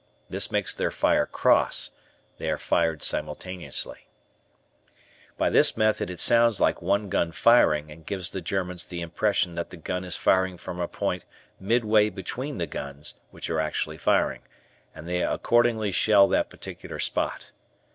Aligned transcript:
This 0.31 0.51
makes 0.51 0.73
their 0.73 0.89
fire 0.89 1.27
cross; 1.27 1.91
they 2.39 2.49
are 2.49 2.57
fired 2.57 3.03
simultaneously. 3.03 3.99
{Illustration: 3.99 4.09
Diagram} 5.27 5.35
By 5.37 5.49
this 5.51 5.77
method 5.77 6.09
it 6.09 6.19
sounds 6.19 6.59
like 6.59 6.81
one 6.81 7.07
gun 7.07 7.31
firing 7.31 7.91
and 7.91 8.03
gives 8.03 8.31
the 8.31 8.41
Germans 8.41 8.83
the 8.87 8.99
impression 9.01 9.53
that 9.53 9.69
the 9.69 9.77
gun 9.77 10.03
is 10.03 10.17
firing 10.17 10.57
from 10.57 10.79
a 10.79 10.87
point 10.87 11.25
midway 11.59 12.09
between 12.09 12.57
the 12.57 12.65
guns 12.65 13.13
which 13.29 13.47
are 13.51 13.59
actually 13.59 13.99
firing, 13.99 14.41
and 14.95 15.07
they 15.07 15.21
accordingly 15.21 15.91
shell 15.91 16.27
that 16.29 16.49
particular 16.49 16.97
spot. 16.97 17.51